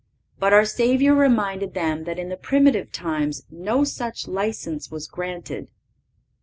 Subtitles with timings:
[0.39, 5.69] But our Savior reminded them that in the primitive times no such license was granted.